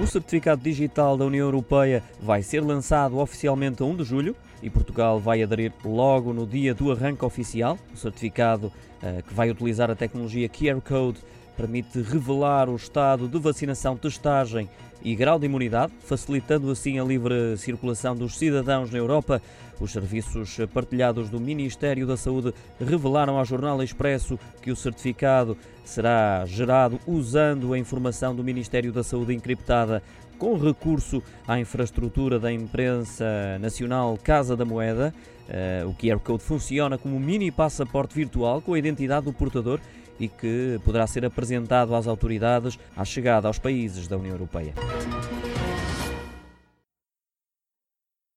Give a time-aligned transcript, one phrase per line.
[0.00, 4.70] O certificado digital da União Europeia vai ser lançado oficialmente a 1 de julho e
[4.70, 7.78] Portugal vai aderir logo no dia do arranque oficial.
[7.92, 8.68] O certificado
[9.02, 11.18] uh, que vai utilizar a tecnologia QR Code
[11.60, 14.66] permite revelar o estado de vacinação, testagem
[15.02, 19.42] e grau de imunidade, facilitando assim a livre circulação dos cidadãos na Europa.
[19.78, 26.44] Os serviços partilhados do Ministério da Saúde revelaram ao Jornal Expresso que o certificado será
[26.46, 30.02] gerado usando a informação do Ministério da Saúde encriptada
[30.40, 35.14] com recurso à infraestrutura da imprensa nacional Casa da Moeda.
[35.46, 39.78] Uh, o QR Code funciona como um mini passaporte virtual com a identidade do portador
[40.18, 44.72] e que poderá ser apresentado às autoridades à chegada aos países da União Europeia.